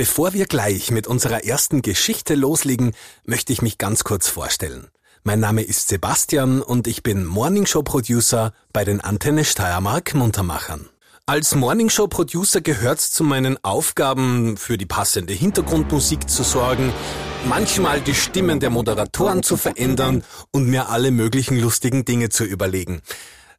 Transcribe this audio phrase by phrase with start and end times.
[0.00, 2.92] Bevor wir gleich mit unserer ersten Geschichte loslegen,
[3.26, 4.88] möchte ich mich ganz kurz vorstellen.
[5.24, 10.88] Mein Name ist Sebastian und ich bin Morningshow-Producer bei den Antenne Steiermark Muntermachern.
[11.26, 16.94] Als Morningshow-Producer gehört's zu meinen Aufgaben, für die passende Hintergrundmusik zu sorgen,
[17.44, 23.02] manchmal die Stimmen der Moderatoren zu verändern und mir alle möglichen lustigen Dinge zu überlegen.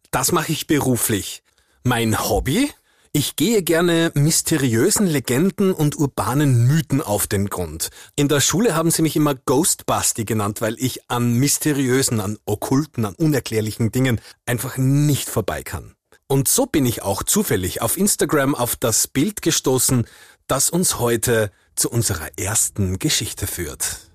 [0.09, 1.43] Das mache ich beruflich.
[1.83, 2.71] Mein Hobby?
[3.13, 7.89] Ich gehe gerne mysteriösen Legenden und urbanen Mythen auf den Grund.
[8.15, 13.03] In der Schule haben sie mich immer Ghostbusty genannt, weil ich an mysteriösen, an okkulten,
[13.03, 15.93] an unerklärlichen Dingen einfach nicht vorbei kann.
[16.27, 20.05] Und so bin ich auch zufällig auf Instagram auf das Bild gestoßen,
[20.47, 24.10] das uns heute zu unserer ersten Geschichte führt.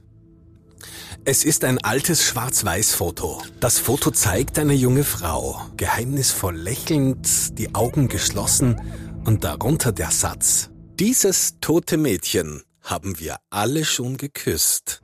[1.28, 3.42] Es ist ein altes Schwarz-Weiß-Foto.
[3.58, 8.80] Das Foto zeigt eine junge Frau, geheimnisvoll lächelnd, die Augen geschlossen
[9.24, 10.70] und darunter der Satz.
[11.00, 15.02] Dieses tote Mädchen haben wir alle schon geküsst.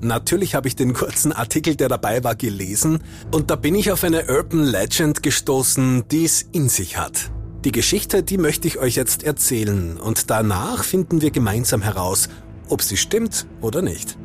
[0.00, 3.02] Natürlich habe ich den kurzen Artikel, der dabei war, gelesen
[3.32, 7.32] und da bin ich auf eine Urban Legend gestoßen, die es in sich hat.
[7.64, 12.28] Die Geschichte, die möchte ich euch jetzt erzählen und danach finden wir gemeinsam heraus,
[12.68, 14.16] ob sie stimmt oder nicht.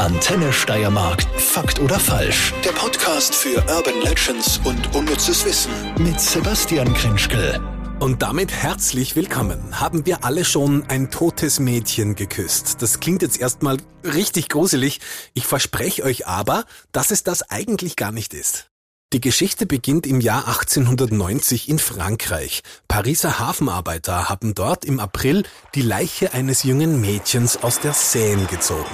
[0.00, 1.26] Antenne Steiermark.
[1.36, 2.54] Fakt oder falsch?
[2.64, 5.70] Der Podcast für Urban Legends und unnützes Wissen.
[5.98, 7.60] Mit Sebastian Krinschkel.
[7.98, 9.78] Und damit herzlich willkommen.
[9.78, 12.80] Haben wir alle schon ein totes Mädchen geküsst?
[12.80, 15.00] Das klingt jetzt erstmal richtig gruselig.
[15.34, 18.70] Ich verspreche euch aber, dass es das eigentlich gar nicht ist.
[19.12, 22.62] Die Geschichte beginnt im Jahr 1890 in Frankreich.
[22.88, 25.42] Pariser Hafenarbeiter haben dort im April
[25.74, 28.86] die Leiche eines jungen Mädchens aus der Seine gezogen.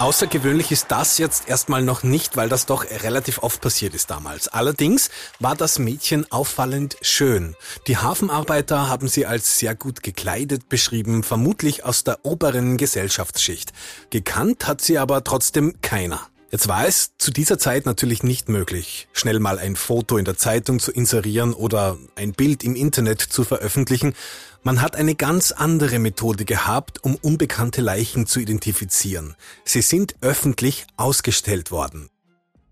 [0.00, 4.48] Außergewöhnlich ist das jetzt erstmal noch nicht, weil das doch relativ oft passiert ist damals.
[4.48, 7.54] Allerdings war das Mädchen auffallend schön.
[7.86, 13.72] Die Hafenarbeiter haben sie als sehr gut gekleidet beschrieben, vermutlich aus der oberen Gesellschaftsschicht.
[14.10, 16.20] Gekannt hat sie aber trotzdem keiner.
[16.50, 20.36] Jetzt war es zu dieser Zeit natürlich nicht möglich, schnell mal ein Foto in der
[20.36, 24.14] Zeitung zu inserieren oder ein Bild im Internet zu veröffentlichen.
[24.66, 29.36] Man hat eine ganz andere Methode gehabt, um unbekannte Leichen zu identifizieren.
[29.62, 32.08] Sie sind öffentlich ausgestellt worden.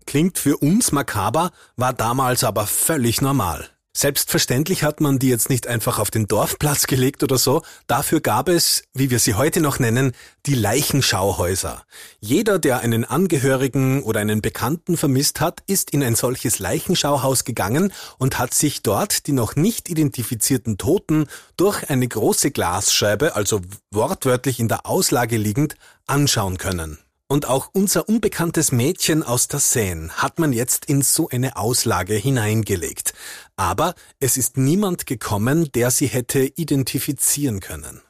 [0.07, 3.69] Klingt für uns makaber, war damals aber völlig normal.
[3.95, 7.61] Selbstverständlich hat man die jetzt nicht einfach auf den Dorfplatz gelegt oder so.
[7.85, 10.13] Dafür gab es, wie wir sie heute noch nennen,
[10.47, 11.83] die Leichenschauhäuser.
[12.19, 17.93] Jeder, der einen Angehörigen oder einen Bekannten vermisst hat, ist in ein solches Leichenschauhaus gegangen
[18.17, 23.61] und hat sich dort die noch nicht identifizierten Toten durch eine große Glasscheibe, also
[23.91, 25.75] wortwörtlich in der Auslage liegend,
[26.07, 26.97] anschauen können.
[27.33, 32.13] Und auch unser unbekanntes Mädchen aus der Seine hat man jetzt in so eine Auslage
[32.13, 33.15] hineingelegt.
[33.55, 38.01] Aber es ist niemand gekommen, der sie hätte identifizieren können.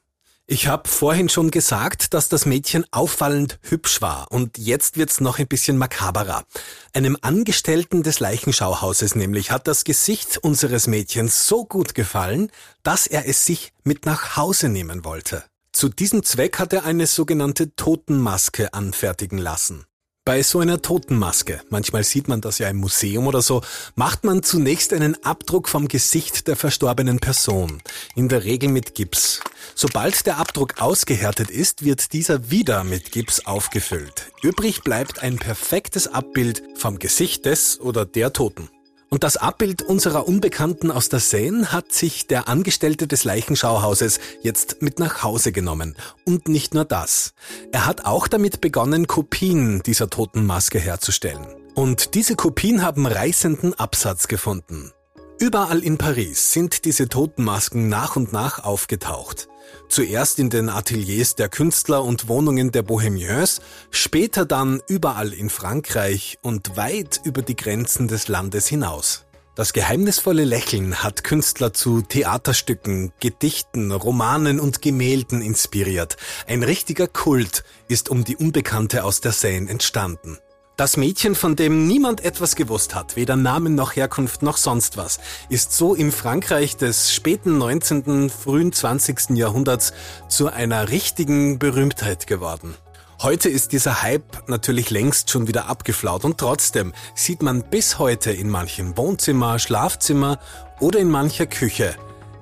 [0.46, 5.40] Ich habe vorhin schon gesagt, dass das Mädchen auffallend hübsch war und jetzt wird's noch
[5.40, 6.44] ein bisschen makaberer.
[6.92, 12.52] Einem Angestellten des Leichenschauhauses nämlich hat das Gesicht unseres Mädchens so gut gefallen,
[12.84, 15.46] dass er es sich mit nach Hause nehmen wollte.
[15.74, 19.86] Zu diesem Zweck hat er eine sogenannte Totenmaske anfertigen lassen.
[20.24, 23.62] Bei so einer Totenmaske, manchmal sieht man das ja im Museum oder so,
[23.96, 27.82] macht man zunächst einen Abdruck vom Gesicht der verstorbenen Person,
[28.16, 29.42] in der Regel mit Gips.
[29.76, 34.32] Sobald der Abdruck ausgehärtet ist, wird dieser wieder mit Gips aufgefüllt.
[34.44, 38.70] Übrig bleibt ein perfektes Abbild vom Gesicht des oder der Toten.
[39.14, 44.82] Und das Abbild unserer Unbekannten aus der Seine hat sich der Angestellte des Leichenschauhauses jetzt
[44.82, 45.96] mit nach Hause genommen.
[46.26, 47.36] Und nicht nur das.
[47.72, 51.46] Er hat auch damit begonnen, Kopien dieser Totenmaske herzustellen.
[51.76, 54.92] Und diese Kopien haben reißenden Absatz gefunden.
[55.40, 59.48] Überall in Paris sind diese Totenmasken nach und nach aufgetaucht.
[59.90, 63.62] Zuerst in den Ateliers der Künstler und Wohnungen der Bohemiens,
[63.92, 69.26] später dann überall in Frankreich und weit über die Grenzen des Landes hinaus.
[69.56, 76.18] Das geheimnisvolle Lächeln hat Künstler zu Theaterstücken, Gedichten, Romanen und Gemälden inspiriert.
[76.48, 80.40] Ein richtiger Kult ist um die Unbekannte aus der Seine entstanden.
[80.76, 85.20] Das Mädchen, von dem niemand etwas gewusst hat, weder Namen noch Herkunft noch sonst was,
[85.48, 89.38] ist so im Frankreich des späten 19., frühen 20.
[89.38, 89.94] Jahrhunderts
[90.30, 92.74] zu einer richtigen Berühmtheit geworden.
[93.22, 98.32] Heute ist dieser Hype natürlich längst schon wieder abgeflaut und trotzdem sieht man bis heute
[98.32, 100.40] in manchen Wohnzimmer, Schlafzimmer
[100.80, 101.96] oder in mancher Küche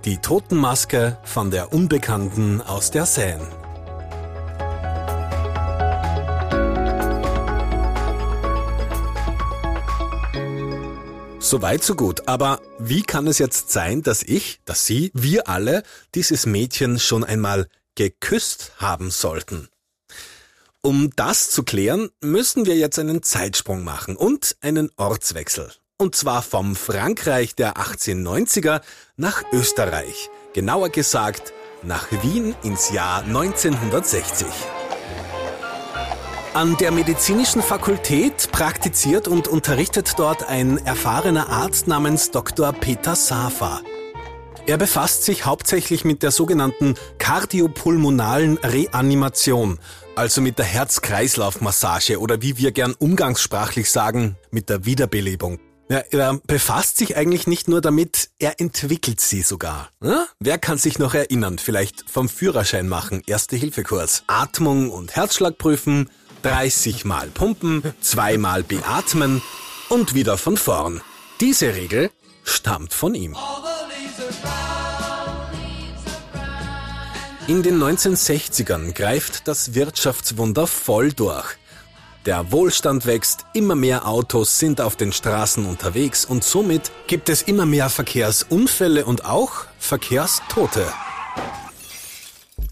[0.06, 3.61] die Totenmaske von der Unbekannten aus der Seine.
[11.52, 12.30] So weit, so gut.
[12.30, 15.84] Aber wie kann es jetzt sein, dass ich, dass Sie, wir alle
[16.16, 19.68] dieses Mädchen schon einmal geküsst haben sollten?
[20.82, 25.70] Um das zu klären, müssen wir jetzt einen Zeitsprung machen und einen Ortswechsel.
[25.98, 28.80] Und zwar vom Frankreich der 1890er
[29.18, 30.30] nach Österreich.
[30.54, 31.52] Genauer gesagt
[31.84, 34.48] nach Wien ins Jahr 1960.
[36.54, 42.74] An der medizinischen Fakultät praktiziert und unterrichtet dort ein erfahrener Arzt namens Dr.
[42.74, 43.82] Peter Safer.
[44.66, 49.80] Er befasst sich hauptsächlich mit der sogenannten kardiopulmonalen Reanimation,
[50.18, 55.58] also mit der Herz-Kreislauf-Massage oder wie wir gern umgangssprachlich sagen, mit der Wiederbelebung.
[55.90, 59.90] Ja, er befasst sich eigentlich nicht nur damit, er entwickelt sie sogar.
[60.04, 60.26] Ja?
[60.40, 61.60] Wer kann sich noch erinnern?
[61.60, 64.24] Vielleicht vom Führerschein machen, Erste-Hilfe-Kurs.
[64.28, 66.10] Atmung und Herzschlag prüfen,
[66.44, 69.42] 30 Mal pumpen, zweimal beatmen
[69.90, 71.02] und wieder von vorn.
[71.40, 72.12] Diese Regel
[72.44, 73.36] stammt von ihm.
[77.48, 81.58] In den 1960ern greift das Wirtschaftswunder voll durch.
[82.26, 87.42] Der Wohlstand wächst, immer mehr Autos sind auf den Straßen unterwegs und somit gibt es
[87.42, 90.86] immer mehr Verkehrsunfälle und auch Verkehrstote.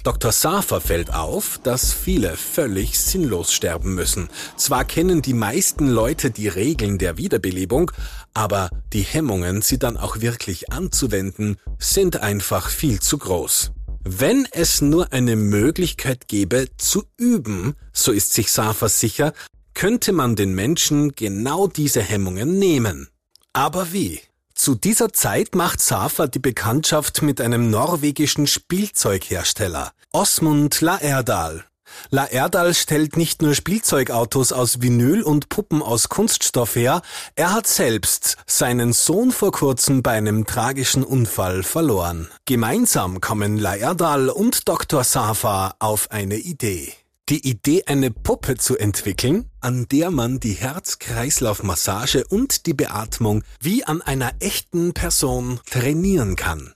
[0.03, 0.31] Dr.
[0.31, 4.29] Safer fällt auf, dass viele völlig sinnlos sterben müssen.
[4.55, 7.91] Zwar kennen die meisten Leute die Regeln der Wiederbelebung,
[8.33, 13.71] aber die Hemmungen, sie dann auch wirklich anzuwenden, sind einfach viel zu groß.
[14.03, 19.33] Wenn es nur eine Möglichkeit gäbe, zu üben, so ist sich Safer sicher,
[19.73, 23.09] könnte man den Menschen genau diese Hemmungen nehmen.
[23.51, 24.21] Aber wie?
[24.59, 31.63] Zu dieser Zeit macht Safer die Bekanntschaft mit einem norwegischen Spielzeughersteller, Osmund Laerdal.
[32.09, 37.01] Laerdal stellt nicht nur Spielzeugautos aus Vinyl und Puppen aus Kunststoff her,
[37.35, 42.27] er hat selbst seinen Sohn vor kurzem bei einem tragischen Unfall verloren.
[42.45, 45.05] Gemeinsam kommen Laerdal und Dr.
[45.05, 46.93] Safa auf eine Idee
[47.29, 53.83] die Idee, eine Puppe zu entwickeln, an der man die Herz-Kreislauf-Massage und die Beatmung wie
[53.83, 56.73] an einer echten Person trainieren kann.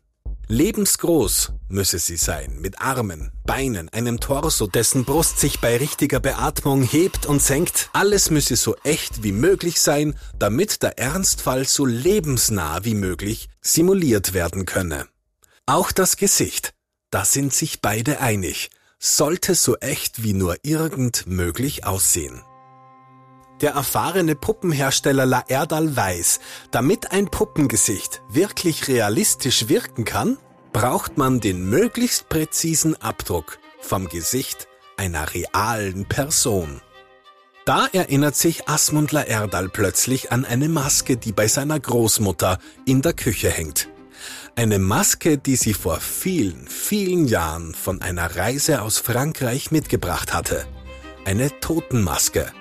[0.48, 6.84] Lebensgroß müsse sie sein, mit Armen, Beinen, einem Torso, dessen Brust sich bei richtiger Beatmung
[6.84, 7.90] hebt und senkt.
[7.94, 14.34] Alles müsse so echt wie möglich sein, damit der Ernstfall so lebensnah wie möglich simuliert
[14.34, 15.08] werden könne.
[15.66, 16.74] Auch das Gesicht,
[17.10, 18.70] da sind sich beide einig
[19.04, 22.42] sollte so echt wie nur irgend möglich aussehen.
[23.60, 26.40] Der erfahrene Puppenhersteller Laerdal weiß,
[26.72, 30.38] damit ein Puppengesicht wirklich realistisch wirken kann,
[30.72, 36.82] braucht man den möglichst präzisen Abdruck vom Gesicht einer realen Person.
[37.66, 43.14] Da erinnert sich Asmund Laerdal plötzlich an eine Maske, die bei seiner Großmutter in der
[43.14, 43.90] Küche hängt.
[44.56, 50.66] Eine Maske, die sie vor vielen, vielen Jahren von einer Reise aus Frankreich mitgebracht hatte.
[51.26, 52.52] Eine Totenmaske.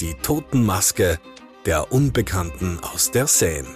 [0.00, 1.18] Die Totenmaske
[1.66, 3.68] der Unbekannten aus der Seine.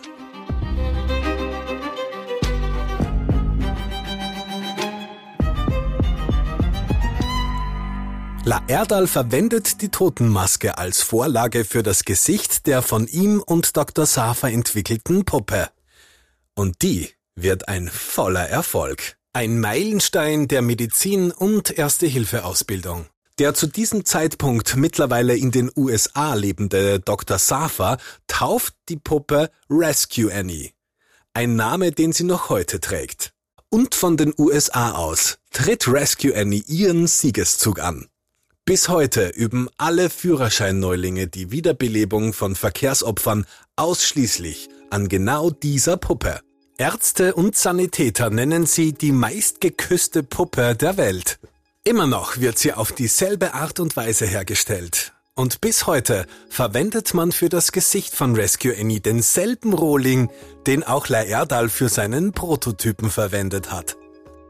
[8.47, 14.05] La Erdal verwendet die Totenmaske als Vorlage für das Gesicht der von ihm und Dr.
[14.05, 15.71] Safer entwickelten Puppe.
[16.55, 19.17] Und die wird ein voller Erfolg.
[19.33, 23.07] Ein Meilenstein der Medizin- und Erste-Hilfe-Ausbildung.
[23.39, 27.39] Der zu diesem Zeitpunkt mittlerweile in den USA lebende Dr.
[27.39, 27.99] Safa
[28.29, 30.71] tauft die Puppe Rescue Annie.
[31.33, 33.33] Ein Name, den sie noch heute trägt.
[33.71, 38.07] Und von den USA aus tritt Rescue Annie ihren Siegeszug an.
[38.65, 46.41] Bis heute üben alle Führerscheinneulinge die Wiederbelebung von Verkehrsopfern ausschließlich an genau dieser Puppe.
[46.77, 51.39] Ärzte und Sanitäter nennen sie die meistgeküsste Puppe der Welt.
[51.85, 55.13] Immer noch wird sie auf dieselbe Art und Weise hergestellt.
[55.37, 60.31] Und bis heute verwendet man für das Gesicht von Rescue Annie denselben Rohling,
[60.67, 63.97] den auch Laerdal für seinen Prototypen verwendet hat.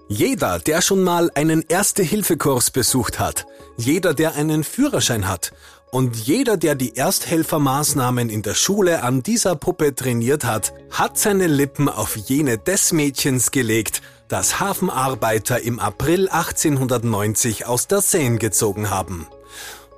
[0.09, 5.53] Jeder, der schon mal einen Erste-Hilfe-Kurs besucht hat, jeder, der einen Führerschein hat
[5.95, 11.47] und jeder, der die Ersthelfermaßnahmen in der Schule an dieser Puppe trainiert hat, hat seine
[11.47, 18.91] Lippen auf jene des Mädchens gelegt, das Hafenarbeiter im April 1890 aus der Seine gezogen
[18.91, 19.29] haben.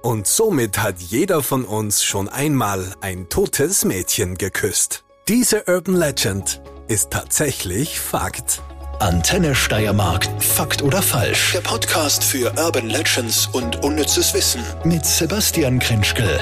[0.03, 5.03] Und somit hat jeder von uns schon einmal ein totes Mädchen geküsst.
[5.29, 8.61] Diese Urban Legend ist tatsächlich Fakt.
[8.99, 10.26] Antenne Steiermark.
[10.41, 11.53] Fakt oder falsch?
[11.53, 16.41] Der Podcast für Urban Legends und unnützes Wissen mit Sebastian Krinschkel.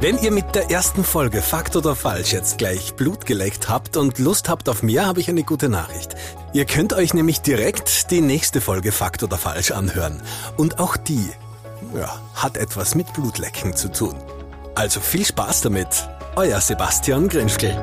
[0.00, 4.18] Wenn ihr mit der ersten Folge Fakt oder Falsch jetzt gleich Blut geleckt habt und
[4.18, 6.16] Lust habt auf mehr, habe ich eine gute Nachricht.
[6.52, 10.20] Ihr könnt euch nämlich direkt die nächste Folge Fakt oder Falsch anhören.
[10.56, 11.30] Und auch die,
[11.94, 14.16] ja, hat etwas mit Blutlecken zu tun.
[14.76, 15.88] Also viel Spaß damit.
[16.36, 17.74] Euer Sebastian Grinschkel.